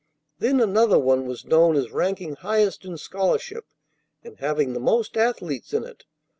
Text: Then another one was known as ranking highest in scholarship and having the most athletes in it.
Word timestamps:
Then 0.39 0.59
another 0.59 0.97
one 0.97 1.27
was 1.27 1.45
known 1.45 1.75
as 1.75 1.91
ranking 1.91 2.33
highest 2.33 2.85
in 2.85 2.97
scholarship 2.97 3.65
and 4.23 4.35
having 4.37 4.73
the 4.73 4.79
most 4.79 5.15
athletes 5.15 5.75
in 5.75 5.83
it. 5.83 6.05